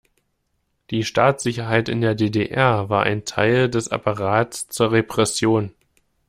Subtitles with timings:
[0.89, 5.75] Die Staatssicherheit in der D-D-R war ein Teil des Apparats zur Repression.